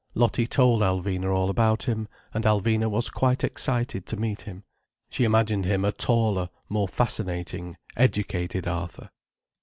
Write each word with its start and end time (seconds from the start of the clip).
Lottie 0.15 0.47
told 0.47 0.81
Alvina 0.81 1.31
all 1.31 1.47
about 1.51 1.83
him, 1.83 2.07
and 2.33 2.43
Alvina 2.43 2.89
was 2.89 3.11
quite 3.11 3.43
excited 3.43 4.07
to 4.07 4.17
meet 4.17 4.41
him. 4.41 4.63
She 5.11 5.25
imagined 5.25 5.65
him 5.65 5.85
a 5.85 5.91
taller, 5.91 6.49
more 6.69 6.87
fascinating, 6.87 7.77
educated 7.95 8.65
Arthur. 8.67 9.11